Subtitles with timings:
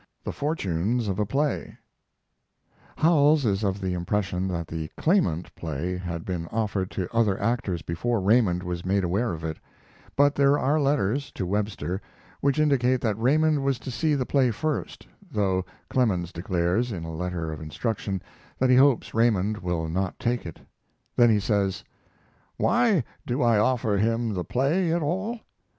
[0.23, 1.77] THE FORTUNES OF A PLAY
[2.97, 7.83] Howells is of the impression that the "Claimant" play had been offered to other actors
[7.83, 9.59] before Raymond was made aware of it;
[10.15, 12.01] but there are letters (to Webster)
[12.39, 17.13] which indicate that Raymond was to see the play first, though Clemens declares, in a
[17.13, 18.23] letter of instruction,
[18.57, 20.61] that he hopes Raymond will not take it.
[21.15, 21.83] Then he says:
[22.57, 25.41] Why do I offer him the play at all?